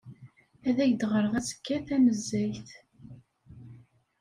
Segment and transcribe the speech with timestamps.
[0.67, 2.69] Ad ak-d-ɣreɣ azekka tanezzayt.